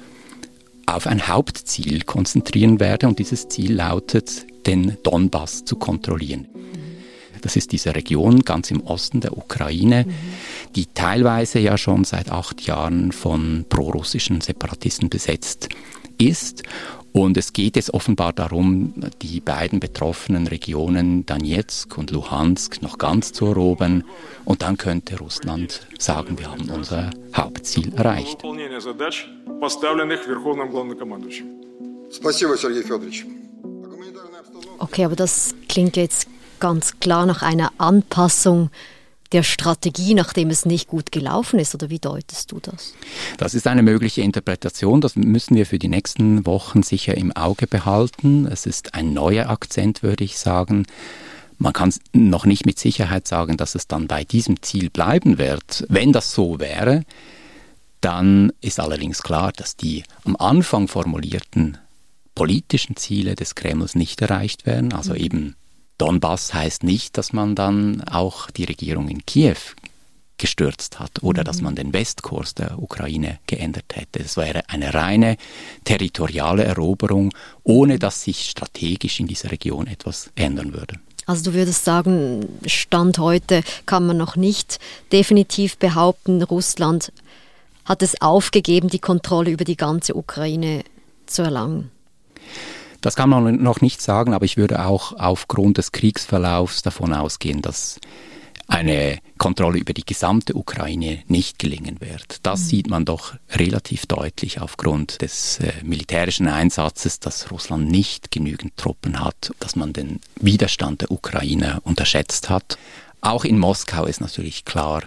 auf 0.87 1.07
ein 1.07 1.28
Hauptziel 1.28 2.02
konzentrieren 2.02 2.81
werde 2.81 3.09
und 3.09 3.19
dieses 3.19 3.49
Ziel 3.49 3.75
lautet, 3.75 4.47
den 4.66 4.97
Donbass 5.02 5.64
zu 5.64 5.76
kontrollieren. 5.76 6.49
Das 7.44 7.56
ist 7.56 7.72
diese 7.72 7.94
Region 7.94 8.40
ganz 8.40 8.70
im 8.70 8.80
Osten 8.80 9.20
der 9.20 9.36
Ukraine, 9.36 10.06
die 10.74 10.86
teilweise 10.86 11.58
ja 11.58 11.76
schon 11.76 12.04
seit 12.04 12.30
acht 12.30 12.62
Jahren 12.62 13.12
von 13.12 13.66
prorussischen 13.68 14.40
Separatisten 14.40 15.10
besetzt 15.10 15.68
ist. 16.16 16.62
Und 17.12 17.36
es 17.36 17.52
geht 17.52 17.76
jetzt 17.76 17.92
offenbar 17.92 18.32
darum, 18.32 18.94
die 19.20 19.40
beiden 19.40 19.78
betroffenen 19.78 20.46
Regionen 20.46 21.26
Donetsk 21.26 21.98
und 21.98 22.10
Luhansk 22.10 22.80
noch 22.80 22.96
ganz 22.96 23.32
zu 23.32 23.44
erobern. 23.44 24.04
Und 24.46 24.62
dann 24.62 24.78
könnte 24.78 25.18
Russland 25.18 25.86
sagen, 25.98 26.38
wir 26.38 26.50
haben 26.50 26.70
unser 26.70 27.10
Hauptziel 27.36 27.92
erreicht. 27.94 28.42
Okay, 34.78 35.04
aber 35.04 35.16
das 35.16 35.54
klingt 35.68 35.96
jetzt 35.96 36.28
ganz 36.61 37.00
klar 37.00 37.26
nach 37.26 37.42
einer 37.42 37.73
Anpassung 37.78 38.70
der 39.32 39.42
Strategie, 39.42 40.14
nachdem 40.14 40.50
es 40.50 40.64
nicht 40.64 40.88
gut 40.88 41.11
gelaufen 41.11 41.58
ist? 41.58 41.75
Oder 41.75 41.90
wie 41.90 41.99
deutest 41.99 42.52
du 42.52 42.61
das? 42.61 42.94
Das 43.37 43.54
ist 43.54 43.66
eine 43.66 43.82
mögliche 43.82 44.23
Interpretation. 44.23 45.00
Das 45.00 45.16
müssen 45.16 45.56
wir 45.56 45.66
für 45.66 45.78
die 45.78 45.88
nächsten 45.88 46.46
Wochen 46.46 46.82
sicher 46.82 47.16
im 47.16 47.32
Auge 47.32 47.66
behalten. 47.66 48.46
Es 48.46 48.64
ist 48.64 48.94
ein 48.94 49.12
neuer 49.12 49.50
Akzent, 49.50 50.02
würde 50.02 50.25
ich 50.25 50.38
sagen. 50.38 50.87
Man 51.58 51.73
kann 51.73 51.92
noch 52.12 52.46
nicht 52.46 52.64
mit 52.66 52.78
Sicherheit 52.78 53.26
sagen, 53.26 53.56
dass 53.56 53.75
es 53.75 53.88
dann 53.88 54.06
bei 54.06 54.25
diesem 54.25 54.62
Ziel 54.62 54.90
bleiben 54.90 55.38
wird. 55.38 55.84
Wenn 55.88 56.12
das 56.12 56.32
so 56.32 56.61
wäre, 56.61 57.02
dann 58.00 58.52
ist 58.61 58.78
allerdings 58.80 59.23
klar, 59.23 59.50
dass 59.52 59.76
die 59.76 60.04
am 60.25 60.37
Anfang 60.37 60.88
formulierten 60.88 61.78
politischen 62.34 62.96
Ziele 62.96 63.34
des 63.34 63.54
Kremls 63.54 63.94
nicht 63.94 64.20
erreicht 64.20 64.66
werden, 64.66 64.92
also 64.92 65.12
mhm. 65.12 65.18
eben 65.18 65.56
Donbass 66.04 66.52
heißt 66.52 66.82
nicht, 66.82 67.16
dass 67.16 67.32
man 67.32 67.54
dann 67.54 68.02
auch 68.02 68.50
die 68.50 68.64
Regierung 68.64 69.08
in 69.08 69.25
Kiew 69.25 69.56
gestürzt 70.37 71.00
hat 71.00 71.23
oder 71.23 71.40
mhm. 71.40 71.44
dass 71.46 71.62
man 71.62 71.76
den 71.76 71.94
Westkurs 71.94 72.54
der 72.54 72.78
Ukraine 72.78 73.38
geändert 73.46 73.87
hätte. 73.94 74.18
Es 74.18 74.37
wäre 74.37 74.68
eine 74.68 74.92
reine 74.92 75.38
territoriale 75.84 76.62
Eroberung, 76.64 77.32
ohne 77.62 77.99
dass 77.99 78.23
sich 78.23 78.50
strategisch 78.50 79.18
in 79.18 79.28
dieser 79.28 79.50
Region 79.50 79.87
etwas 79.87 80.30
ändern 80.34 80.75
würde. 80.75 81.00
Also 81.25 81.50
du 81.50 81.54
würdest 81.54 81.87
sagen, 81.87 82.50
Stand 82.66 83.16
heute 83.16 83.62
kann 83.87 84.06
man 84.06 84.18
noch 84.18 84.37
nicht 84.37 84.80
definitiv 85.11 85.78
behaupten, 85.78 86.42
Russland 86.42 87.12
hat 87.87 88.02
es 88.02 88.20
aufgegeben, 88.20 88.90
die 88.90 88.99
Kontrolle 88.99 89.50
über 89.50 89.64
die 89.64 89.78
ganze 89.78 90.14
Ukraine 90.14 90.84
zu 91.25 91.40
erlangen. 91.40 91.90
Das 93.04 93.16
kann 93.16 93.28
man 93.28 93.62
noch 93.62 93.82
nicht 93.82 94.00
sagen, 94.00 94.32
aber 94.32 94.46
ich 94.46 94.56
würde 94.56 94.87
auch 94.87 95.12
aufgrund 95.12 95.76
des 95.76 95.92
Kriegsverlaufs 95.92 96.80
davon 96.80 97.12
ausgehen, 97.12 97.61
dass 97.61 98.00
eine 98.66 99.18
Kontrolle 99.37 99.78
über 99.78 99.92
die 99.92 100.06
gesamte 100.06 100.54
Ukraine 100.54 101.23
nicht 101.28 101.58
gelingen 101.58 102.00
wird. 102.00 102.38
Das 102.44 102.61
mhm. 102.61 102.64
sieht 102.64 102.88
man 102.88 103.04
doch 103.04 103.34
relativ 103.50 104.06
deutlich 104.06 104.62
aufgrund 104.62 105.20
des 105.20 105.58
äh, 105.58 105.75
militärischen 105.82 106.49
Einsatzes, 106.49 107.20
dass 107.20 107.50
Russland 107.50 107.90
nicht 107.90 108.30
genügend 108.30 108.75
Truppen 108.78 109.20
hat, 109.20 109.52
dass 109.61 109.76
man 109.76 109.92
den 109.92 110.20
Widerstand 110.37 111.02
der 111.02 111.11
Ukraine 111.11 111.80
unterschätzt 111.84 112.49
hat. 112.49 112.78
Auch 113.20 113.44
in 113.44 113.58
Moskau 113.58 114.06
ist 114.06 114.23
natürlich 114.23 114.64
klar, 114.64 115.02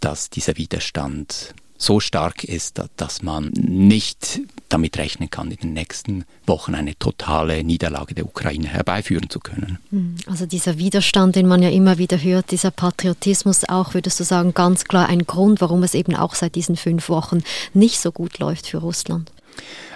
dass 0.00 0.28
dieser 0.28 0.58
Widerstand 0.58 1.54
so 1.78 2.00
stark 2.00 2.42
ist, 2.42 2.82
dass 2.96 3.22
man 3.22 3.50
nicht 3.54 4.40
damit 4.68 4.98
rechnen 4.98 5.30
kann, 5.30 5.50
in 5.50 5.56
den 5.56 5.72
nächsten 5.72 6.24
Wochen 6.44 6.74
eine 6.74 6.98
totale 6.98 7.62
Niederlage 7.62 8.14
der 8.14 8.26
Ukraine 8.26 8.66
herbeiführen 8.66 9.30
zu 9.30 9.38
können. 9.38 9.78
Hm, 9.90 10.16
also 10.26 10.44
dieser 10.44 10.76
Widerstand, 10.76 11.36
den 11.36 11.46
man 11.46 11.62
ja 11.62 11.70
immer 11.70 11.96
wieder 11.98 12.20
hört, 12.20 12.50
dieser 12.50 12.72
Patriotismus 12.72 13.64
auch, 13.68 13.94
würdest 13.94 14.18
du 14.20 14.24
sagen, 14.24 14.52
ganz 14.54 14.84
klar 14.84 15.08
ein 15.08 15.24
Grund, 15.24 15.60
warum 15.60 15.82
es 15.84 15.94
eben 15.94 16.16
auch 16.16 16.34
seit 16.34 16.56
diesen 16.56 16.76
fünf 16.76 17.08
Wochen 17.08 17.42
nicht 17.72 18.00
so 18.00 18.12
gut 18.12 18.38
läuft 18.40 18.66
für 18.66 18.78
Russland. 18.78 19.32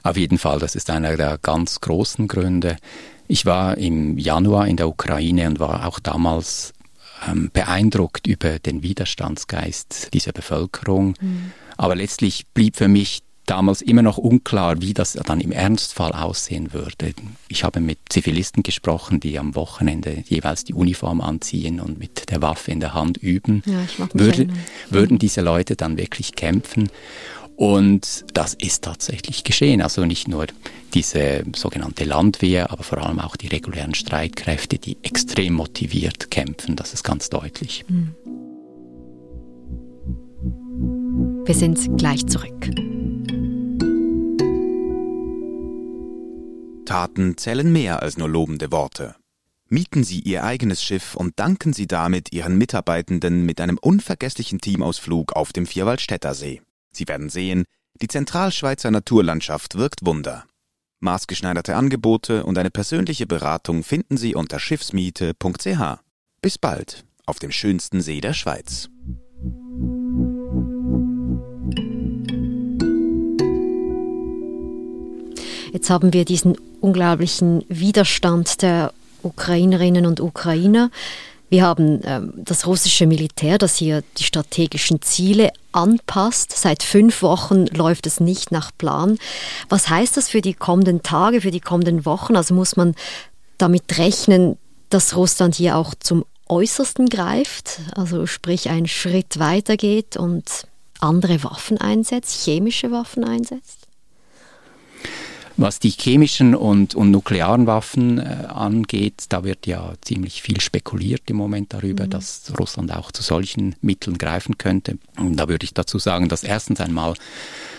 Auf 0.04 0.16
jeden 0.16 0.38
Fall, 0.38 0.60
das 0.60 0.74
ist 0.74 0.88
einer 0.88 1.16
der 1.16 1.38
ganz 1.38 1.80
großen 1.80 2.28
Gründe. 2.28 2.76
Ich 3.28 3.44
war 3.44 3.76
im 3.76 4.18
Januar 4.18 4.66
in 4.68 4.76
der 4.76 4.88
Ukraine 4.88 5.48
und 5.48 5.60
war 5.60 5.86
auch 5.86 5.98
damals 5.98 6.72
ähm, 7.28 7.50
beeindruckt 7.52 8.26
über 8.26 8.58
den 8.58 8.82
Widerstandsgeist 8.82 10.14
dieser 10.14 10.32
Bevölkerung. 10.32 11.14
Mhm 11.20 11.52
aber 11.82 11.96
letztlich 11.96 12.46
blieb 12.54 12.76
für 12.76 12.86
mich 12.86 13.22
damals 13.46 13.82
immer 13.82 14.02
noch 14.02 14.16
unklar, 14.16 14.80
wie 14.80 14.94
das 14.94 15.14
dann 15.14 15.40
im 15.40 15.50
Ernstfall 15.50 16.12
aussehen 16.12 16.72
würde. 16.72 17.12
Ich 17.48 17.64
habe 17.64 17.80
mit 17.80 17.98
Zivilisten 18.08 18.62
gesprochen, 18.62 19.18
die 19.18 19.36
am 19.36 19.56
Wochenende 19.56 20.22
jeweils 20.28 20.62
die 20.62 20.74
Uniform 20.74 21.20
anziehen 21.20 21.80
und 21.80 21.98
mit 21.98 22.30
der 22.30 22.40
Waffe 22.40 22.70
in 22.70 22.78
der 22.78 22.94
Hand 22.94 23.16
üben. 23.16 23.64
Ja, 23.66 24.06
Würde, 24.12 24.46
würden 24.90 25.18
diese 25.18 25.40
Leute 25.40 25.74
dann 25.74 25.96
wirklich 25.96 26.36
kämpfen? 26.36 26.88
Und 27.56 28.26
das 28.32 28.54
ist 28.54 28.84
tatsächlich 28.84 29.42
geschehen. 29.42 29.82
Also 29.82 30.04
nicht 30.04 30.28
nur 30.28 30.46
diese 30.94 31.42
sogenannte 31.56 32.04
Landwehr, 32.04 32.70
aber 32.70 32.84
vor 32.84 32.98
allem 32.98 33.18
auch 33.18 33.34
die 33.34 33.48
regulären 33.48 33.94
Streitkräfte, 33.94 34.78
die 34.78 34.98
extrem 35.02 35.54
motiviert 35.54 36.30
kämpfen. 36.30 36.76
Das 36.76 36.94
ist 36.94 37.02
ganz 37.02 37.28
deutlich. 37.28 37.84
Mhm. 37.88 38.14
Wir 41.44 41.56
sind 41.56 41.98
gleich 41.98 42.24
zurück. 42.26 42.70
Taten 46.86 47.36
zählen 47.36 47.72
mehr 47.72 48.00
als 48.00 48.16
nur 48.16 48.28
lobende 48.28 48.70
Worte. 48.70 49.16
Mieten 49.68 50.04
Sie 50.04 50.20
Ihr 50.20 50.44
eigenes 50.44 50.84
Schiff 50.84 51.16
und 51.16 51.40
danken 51.40 51.72
Sie 51.72 51.88
damit 51.88 52.32
Ihren 52.32 52.58
Mitarbeitenden 52.58 53.44
mit 53.44 53.60
einem 53.60 53.76
unvergesslichen 53.76 54.60
Teamausflug 54.60 55.32
auf 55.32 55.52
dem 55.52 55.66
Vierwaldstätter 55.66 56.34
See. 56.34 56.62
Sie 56.92 57.08
werden 57.08 57.28
sehen, 57.28 57.64
die 58.00 58.08
Zentralschweizer 58.08 58.92
Naturlandschaft 58.92 59.76
wirkt 59.76 60.06
Wunder. 60.06 60.46
Maßgeschneiderte 61.00 61.74
Angebote 61.74 62.44
und 62.44 62.56
eine 62.56 62.70
persönliche 62.70 63.26
Beratung 63.26 63.82
finden 63.82 64.16
Sie 64.16 64.36
unter 64.36 64.60
schiffsmiete.ch. 64.60 65.98
Bis 66.40 66.58
bald 66.58 67.04
auf 67.26 67.40
dem 67.40 67.50
schönsten 67.50 68.00
See 68.00 68.20
der 68.20 68.34
Schweiz. 68.34 68.88
Jetzt 75.72 75.88
haben 75.88 76.12
wir 76.12 76.26
diesen 76.26 76.58
unglaublichen 76.82 77.64
Widerstand 77.68 78.60
der 78.60 78.92
Ukrainerinnen 79.22 80.04
und 80.04 80.20
Ukrainer. 80.20 80.90
Wir 81.48 81.64
haben 81.64 82.00
ähm, 82.04 82.34
das 82.36 82.66
russische 82.66 83.06
Militär, 83.06 83.56
das 83.56 83.76
hier 83.76 84.02
die 84.18 84.24
strategischen 84.24 85.00
Ziele 85.00 85.50
anpasst. 85.72 86.52
Seit 86.52 86.82
fünf 86.82 87.22
Wochen 87.22 87.66
läuft 87.66 88.06
es 88.06 88.20
nicht 88.20 88.52
nach 88.52 88.70
Plan. 88.76 89.18
Was 89.70 89.88
heißt 89.88 90.16
das 90.18 90.28
für 90.28 90.42
die 90.42 90.54
kommenden 90.54 91.02
Tage, 91.02 91.40
für 91.40 91.50
die 91.50 91.60
kommenden 91.60 92.04
Wochen? 92.04 92.36
Also 92.36 92.52
muss 92.52 92.76
man 92.76 92.94
damit 93.56 93.96
rechnen, 93.96 94.58
dass 94.90 95.16
Russland 95.16 95.54
hier 95.54 95.78
auch 95.78 95.94
zum 95.98 96.26
Äußersten 96.48 97.08
greift, 97.08 97.80
also 97.94 98.26
sprich 98.26 98.68
einen 98.68 98.88
Schritt 98.88 99.38
weiter 99.38 99.78
geht 99.78 100.18
und 100.18 100.66
andere 101.00 101.42
Waffen 101.44 101.78
einsetzt, 101.78 102.44
chemische 102.44 102.90
Waffen 102.90 103.24
einsetzt? 103.24 103.88
Was 105.62 105.78
die 105.78 105.90
chemischen 105.90 106.56
und, 106.56 106.96
und 106.96 107.12
nuklearen 107.12 107.68
Waffen 107.68 108.18
äh, 108.18 108.46
angeht, 108.48 109.26
da 109.28 109.44
wird 109.44 109.68
ja 109.68 109.92
ziemlich 110.00 110.42
viel 110.42 110.60
spekuliert 110.60 111.30
im 111.30 111.36
Moment 111.36 111.72
darüber, 111.72 112.06
mhm. 112.06 112.10
dass 112.10 112.52
Russland 112.58 112.92
auch 112.92 113.12
zu 113.12 113.22
solchen 113.22 113.76
Mitteln 113.80 114.18
greifen 114.18 114.58
könnte. 114.58 114.98
Und 115.16 115.36
da 115.36 115.48
würde 115.48 115.62
ich 115.62 115.72
dazu 115.72 116.00
sagen, 116.00 116.28
dass 116.28 116.42
erstens 116.42 116.80
einmal 116.80 117.14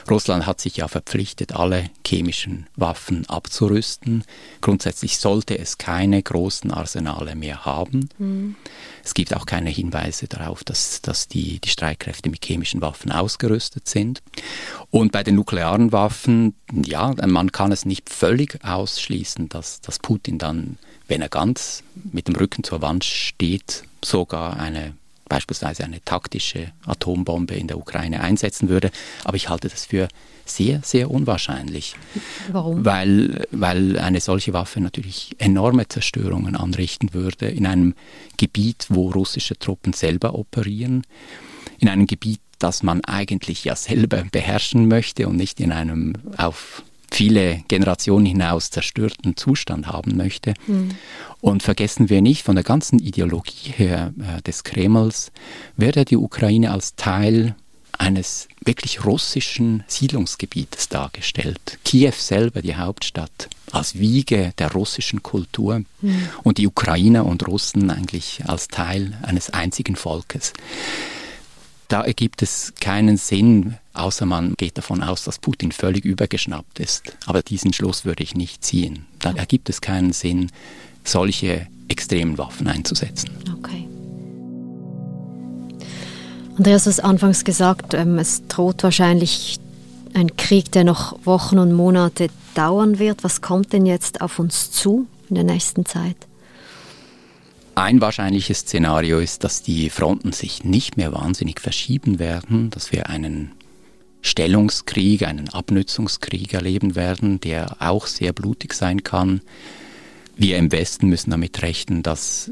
Russland 0.10 0.46
hat 0.46 0.62
sich 0.62 0.78
ja 0.78 0.88
verpflichtet, 0.88 1.58
alle 1.58 1.90
chemischen 2.08 2.68
Waffen 2.78 3.28
abzurüsten. 3.28 4.24
Grundsätzlich 4.62 5.18
sollte 5.18 5.60
es 5.60 5.78
keine 5.78 6.24
großen 6.24 6.72
Arsenale 6.72 7.36
mehr 7.36 7.66
haben. 7.66 8.08
Mhm. 8.18 8.56
Es 9.04 9.14
gibt 9.14 9.36
auch 9.36 9.46
keine 9.46 9.70
Hinweise 9.70 10.28
darauf, 10.28 10.64
dass, 10.64 11.02
dass 11.02 11.28
die, 11.28 11.60
die 11.60 11.70
Streitkräfte 11.70 12.30
mit 12.30 12.46
chemischen 12.46 12.82
Waffen 12.82 13.12
ausgerüstet 13.12 13.88
sind. 13.88 14.24
Und 14.92 15.12
bei 15.12 15.24
den 15.24 15.36
nuklearen 15.36 15.92
Waffen, 15.92 16.56
ja, 16.72 17.14
man 17.28 17.52
kann 17.52 17.74
es 17.74 17.86
nicht 17.86 18.10
völlig 18.10 18.64
ausschließen, 18.64 19.50
dass, 19.50 19.82
dass 19.82 20.00
Putin 20.00 20.38
dann, 20.38 20.78
wenn 21.08 21.22
er 21.22 21.30
ganz 21.30 21.84
mit 22.12 22.30
dem 22.30 22.36
Rücken 22.36 22.64
zur 22.64 22.82
Wand 22.82 23.04
steht, 23.04 23.84
sogar 24.04 24.58
eine 24.58 24.94
beispielsweise 25.34 25.84
eine 25.84 26.00
taktische 26.06 26.74
Atombombe 26.86 27.56
in 27.56 27.68
der 27.68 27.80
Ukraine 27.80 28.22
einsetzen 28.22 28.70
würde. 28.70 28.92
Aber 29.24 29.36
ich 29.36 29.50
halte 29.50 29.68
das 29.68 29.88
für 29.88 30.08
sehr, 30.46 30.82
sehr 30.84 31.10
unwahrscheinlich. 31.10 31.96
Warum? 32.52 32.86
Weil, 32.86 33.48
weil 33.50 33.98
eine 33.98 34.20
solche 34.20 34.54
Waffe 34.54 34.80
natürlich 34.80 35.36
enorme 35.40 35.88
Zerstörungen 35.88 36.56
anrichten 36.56 37.16
würde 37.16 37.48
in 37.48 37.66
einem 37.66 37.96
Gebiet, 38.38 38.86
wo 38.90 39.10
russische 39.10 39.58
Truppen 39.58 39.94
selber 39.94 40.36
operieren, 40.36 41.02
in 41.80 41.90
einem 41.90 42.06
Gebiet, 42.06 42.42
das 42.60 42.84
man 42.84 43.04
eigentlich 43.04 43.64
ja 43.64 43.76
selber 43.76 44.26
beherrschen 44.32 44.88
möchte 44.88 45.28
und 45.28 45.36
nicht 45.36 45.60
in 45.60 45.72
einem 45.72 46.14
auf 46.38 46.84
viele 47.14 47.64
Generationen 47.68 48.26
hinaus 48.26 48.70
zerstörten 48.70 49.38
Zustand 49.38 49.88
haben 49.88 50.18
möchte. 50.18 50.54
Mhm. 50.68 50.92
Und 51.42 51.64
vergessen 51.64 52.10
wir 52.10 52.22
nicht, 52.22 52.44
von 52.44 52.56
der 52.56 52.64
ganzen 52.64 53.00
Ideologie 53.00 53.72
her 53.72 54.14
äh, 54.20 54.42
des 54.42 54.64
Kremls 54.64 55.32
werde 55.78 56.06
die 56.06 56.18
Ukraine 56.18 56.72
als 56.72 56.96
Teil 56.96 57.56
eines 57.98 58.48
wirklich 58.64 59.06
russischen 59.06 59.84
Siedlungsgebietes 59.88 60.90
dargestellt. 60.90 61.78
Kiew 61.86 62.14
selber, 62.18 62.62
die 62.62 62.76
Hauptstadt, 62.76 63.50
als 63.72 64.00
Wiege 64.00 64.54
der 64.58 64.72
russischen 64.72 65.22
Kultur 65.22 65.84
mhm. 66.02 66.30
und 66.44 66.58
die 66.58 66.68
Ukrainer 66.68 67.26
und 67.26 67.48
Russen 67.48 67.90
eigentlich 67.92 68.42
als 68.48 68.68
Teil 68.68 69.18
eines 69.22 69.52
einzigen 69.52 69.96
Volkes. 69.96 70.54
Da 71.88 72.02
ergibt 72.02 72.42
es 72.42 72.74
keinen 72.80 73.18
Sinn, 73.18 73.78
außer 73.94 74.26
man 74.26 74.54
geht 74.58 74.78
davon 74.78 75.04
aus, 75.04 75.24
dass 75.24 75.40
Putin 75.40 75.72
völlig 75.72 76.06
übergeschnappt 76.06 76.80
ist. 76.80 77.16
Aber 77.26 77.42
diesen 77.42 77.74
Schluss 77.74 78.06
würde 78.06 78.24
ich 78.24 78.36
nicht 78.36 78.64
ziehen. 78.64 79.06
Da 79.20 79.32
ergibt 79.32 79.70
es 79.70 79.82
keinen 79.82 80.14
Sinn, 80.14 80.52
solche 81.04 81.68
extremen 81.88 82.38
Waffen 82.38 82.68
einzusetzen. 82.68 83.30
Okay. 83.60 83.88
Andreas, 86.58 86.84
du 86.84 86.90
hast 86.90 87.00
anfangs 87.00 87.44
gesagt, 87.44 87.94
ähm, 87.94 88.18
es 88.18 88.48
droht 88.48 88.84
wahrscheinlich 88.84 89.60
ein 90.14 90.36
Krieg, 90.38 90.72
der 90.72 90.84
noch 90.84 91.18
Wochen 91.26 91.58
und 91.58 91.74
Monate 91.74 92.30
dauern 92.54 93.00
wird. 93.00 93.24
Was 93.24 93.42
kommt 93.42 93.74
denn 93.74 93.86
jetzt 93.86 94.22
auf 94.22 94.40
uns 94.40 94.72
zu 94.72 95.08
in 95.30 95.36
der 95.36 95.44
nächsten 95.44 95.86
Zeit? 95.86 96.16
Ein 97.76 98.02
wahrscheinliches 98.02 98.60
Szenario 98.60 99.20
ist, 99.20 99.44
dass 99.44 99.64
die 99.64 99.90
Fronten 99.90 100.32
sich 100.32 100.64
nicht 100.64 100.96
mehr 100.96 101.12
wahnsinnig 101.12 101.60
verschieben 101.60 102.20
werden, 102.20 102.70
dass 102.70 102.92
wir 102.92 103.10
einen 103.10 103.52
Stellungskrieg, 104.22 105.24
einen 105.24 105.50
Abnützungskrieg 105.50 106.54
erleben 106.54 106.96
werden, 106.96 107.40
der 107.40 107.78
auch 107.80 108.08
sehr 108.08 108.32
blutig 108.32 108.74
sein 108.74 109.04
kann. 109.04 109.42
Wir 110.36 110.58
im 110.58 110.72
Westen 110.72 111.08
müssen 111.08 111.32
damit 111.32 111.62
rechnen, 111.62 112.04
dass 112.04 112.52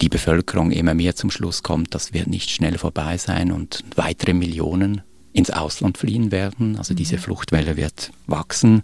die 0.00 0.08
Bevölkerung 0.08 0.72
immer 0.72 0.94
mehr 0.94 1.16
zum 1.16 1.30
Schluss 1.30 1.62
kommt, 1.62 1.94
das 1.94 2.12
wird 2.12 2.26
nicht 2.26 2.50
schnell 2.50 2.76
vorbei 2.76 3.16
sein 3.16 3.52
und 3.52 3.82
weitere 3.94 4.34
Millionen 4.34 5.00
ins 5.32 5.50
Ausland 5.50 5.96
fliehen 5.96 6.32
werden. 6.32 6.76
Also 6.76 6.92
diese 6.92 7.16
mhm. 7.16 7.20
Fluchtwelle 7.20 7.76
wird 7.76 8.10
wachsen. 8.26 8.82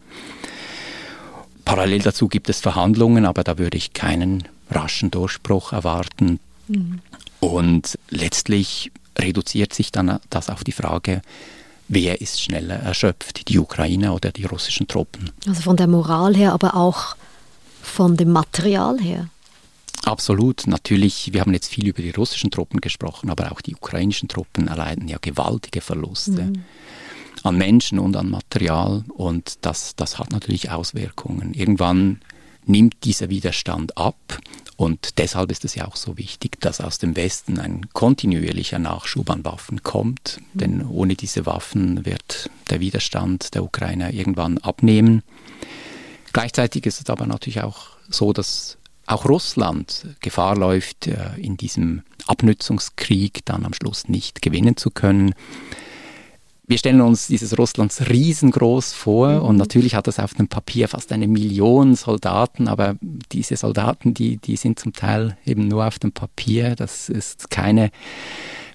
Parallel 1.65 2.01
dazu 2.01 2.29
gibt 2.29 2.49
es 2.49 2.61
Verhandlungen, 2.61 3.25
aber 3.25 3.45
da 3.45 3.59
würde 3.59 3.77
ich 3.77 3.93
keinen 3.93 4.45
raschen 4.73 5.11
Durchbruch 5.11 5.73
erwarten. 5.73 6.41
Mhm. 6.69 7.01
Und 7.41 7.99
letztlich 8.09 8.93
reduziert 9.19 9.75
sich 9.75 9.93
dann 9.93 10.19
das 10.31 10.49
auf 10.49 10.65
die 10.65 10.73
Frage, 10.73 11.23
wer 11.89 12.21
ist 12.21 12.41
schneller 12.41 12.77
erschöpft, 12.77 13.49
die 13.49 13.59
Ukraine 13.59 14.13
oder 14.13 14.33
die 14.33 14.45
russischen 14.45 14.89
Truppen. 14.89 15.31
Also 15.47 15.63
von 15.63 15.77
der 15.77 15.87
Moral 15.87 16.35
her, 16.35 16.53
aber 16.53 16.75
auch 16.75 17.17
von 17.83 18.17
dem 18.17 18.31
Material 18.31 18.99
her. 19.01 19.29
Absolut, 20.05 20.67
natürlich, 20.67 21.33
wir 21.33 21.41
haben 21.41 21.53
jetzt 21.53 21.69
viel 21.69 21.87
über 21.87 22.03
die 22.03 22.11
russischen 22.11 22.51
Truppen 22.51 22.81
gesprochen, 22.81 23.31
aber 23.31 23.53
auch 23.53 23.61
die 23.61 23.75
ukrainischen 23.75 24.29
Truppen 24.29 24.67
erleiden 24.67 25.07
ja 25.07 25.19
gewaltige 25.21 25.81
Verluste 25.81 26.43
mhm. 26.43 26.65
an 27.45 27.57
Menschen 27.57 27.99
und 28.01 28.17
an 28.17 28.29
Material 28.29 29.05
und 29.09 29.59
das, 29.61 29.95
das 29.95 30.19
hat 30.19 30.33
natürlich 30.33 30.71
Auswirkungen. 30.71 31.55
Irgendwann 31.55 32.21
nimmt 32.65 33.05
dieser 33.05 33.29
Widerstand 33.29 33.97
ab. 33.97 34.39
Und 34.77 35.19
deshalb 35.19 35.51
ist 35.51 35.65
es 35.65 35.75
ja 35.75 35.87
auch 35.87 35.97
so 35.97 36.19
wichtig, 36.19 36.61
dass 36.61 36.81
aus 36.81 36.99
dem 36.99 37.15
Westen 37.15 37.59
ein 37.59 37.89
kontinuierlicher 37.93 38.79
Nachschub 38.79 39.31
an 39.31 39.45
Waffen 39.45 39.83
kommt. 39.83 40.41
Mhm. 40.55 40.59
Denn 40.59 40.87
ohne 40.87 41.15
diese 41.15 41.47
Waffen 41.47 42.05
wird 42.05 42.51
der 42.71 42.81
Widerstand 42.81 43.55
der 43.55 43.65
Ukrainer 43.65 44.13
irgendwann 44.13 44.59
abnehmen. 44.59 45.23
Gleichzeitig 46.33 46.87
ist 46.87 47.01
es 47.01 47.11
aber 47.11 47.27
natürlich 47.27 47.63
auch 47.63 47.89
so, 48.09 48.33
dass 48.33 48.79
auch 49.07 49.27
Russland 49.27 50.07
Gefahr 50.21 50.57
läuft, 50.57 51.07
äh, 51.07 51.37
in 51.37 51.57
diesem 51.57 52.03
Abnützungskrieg 52.27 53.45
dann 53.45 53.67
am 53.67 53.75
Schluss 53.75 54.09
nicht 54.09 54.43
gewinnen 54.43 54.77
zu 54.77 54.91
können 54.91 55.35
wir 56.67 56.79
stellen 56.79 57.01
uns 57.01 57.27
dieses 57.27 57.59
Russlands 57.59 58.09
riesengroß 58.09 58.93
vor 58.93 59.31
mhm. 59.31 59.43
und 59.43 59.57
natürlich 59.57 59.95
hat 59.95 60.07
das 60.07 60.19
auf 60.19 60.35
dem 60.35 60.49
Papier 60.49 60.89
fast 60.89 61.13
eine 61.13 61.27
Million 61.27 61.95
Soldaten, 61.97 62.69
aber 62.69 62.97
diese 63.33 63.57
Soldaten, 63.57 64.15
die, 64.15 64.37
die 64.37 64.57
sind 64.57 64.79
zum 64.79 64.93
Teil 64.93 65.37
eben 65.45 65.67
nur 65.67 65.87
auf 65.87 65.99
dem 65.99 66.13
Papier. 66.13 66.77
Das 66.77 67.09
ist 67.09 67.51
keine 67.51 67.91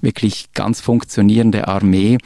wirklich 0.01 0.51
ganz 0.53 0.81
funktionierende 0.81 1.67
Armee. 1.67 2.17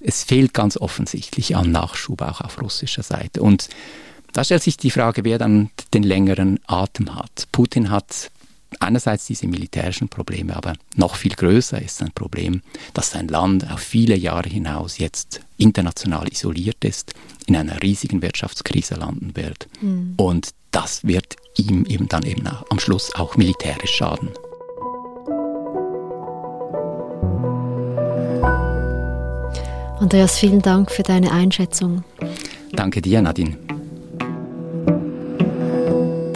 Es 0.00 0.24
fehlt 0.24 0.52
ganz 0.52 0.76
offensichtlich 0.76 1.56
an 1.56 1.70
Nachschub 1.70 2.22
auch 2.22 2.40
auf 2.40 2.60
russischer 2.60 3.02
Seite. 3.02 3.40
Und 3.42 3.68
da 4.32 4.44
stellt 4.44 4.62
sich 4.62 4.76
die 4.76 4.90
Frage, 4.90 5.24
wer 5.24 5.38
dann 5.38 5.70
den 5.94 6.02
längeren 6.02 6.60
Atem 6.66 7.14
hat. 7.14 7.48
Putin 7.52 7.90
hat 7.90 8.30
einerseits 8.80 9.26
diese 9.26 9.46
militärischen 9.46 10.08
Probleme, 10.08 10.56
aber 10.56 10.74
noch 10.96 11.16
viel 11.16 11.34
größer 11.34 11.80
ist 11.80 12.02
ein 12.02 12.12
Problem, 12.12 12.62
dass 12.94 13.10
sein 13.10 13.28
Land 13.28 13.70
auf 13.70 13.80
viele 13.80 14.16
Jahre 14.16 14.48
hinaus 14.48 14.98
jetzt 14.98 15.40
international 15.56 16.28
isoliert 16.28 16.84
ist, 16.84 17.14
in 17.46 17.56
einer 17.56 17.82
riesigen 17.82 18.22
Wirtschaftskrise 18.22 18.94
landen 18.94 19.34
wird. 19.34 19.68
Mhm. 19.80 20.14
Und 20.16 20.50
das 20.70 21.04
wird 21.04 21.36
ihm 21.56 21.84
eben 21.86 22.08
dann 22.08 22.24
eben 22.24 22.46
am 22.46 22.78
Schluss 22.78 23.14
auch 23.14 23.36
militärisch 23.36 23.92
schaden. 23.92 24.30
Andreas, 29.98 30.38
vielen 30.38 30.62
Dank 30.62 30.92
für 30.92 31.02
deine 31.02 31.32
Einschätzung. 31.32 32.04
Danke 32.72 33.02
dir, 33.02 33.20
Nadine. 33.20 33.67